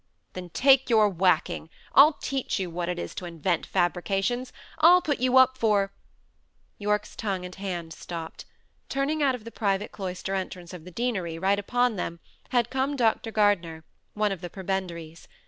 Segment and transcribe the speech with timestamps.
[0.33, 1.69] "Then take your whacking!
[1.93, 4.51] I'll teach you what it is to invent fabrications!
[4.79, 5.93] I'll put you up for"
[6.79, 8.45] Yorke's tongue and hands stopped.
[8.89, 12.19] Turning out of the private cloister entrance of the deanery, right upon them,
[12.49, 13.29] had come Dr.
[13.31, 13.83] Gardner,
[14.15, 15.27] one of the prebendaries.